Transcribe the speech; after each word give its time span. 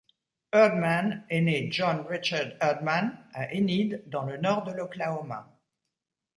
Erdman 0.51 1.25
est 1.29 1.41
né 1.41 1.69
John 1.71 2.07
Richard 2.09 2.57
Erdmann 2.59 3.23
à 3.35 3.53
Enid 3.53 4.03
dans 4.07 4.23
le 4.23 4.37
nord 4.37 4.63
de 4.63 4.71
l'Oklahoma. 4.71 5.59